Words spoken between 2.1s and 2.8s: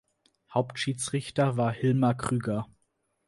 Krüger.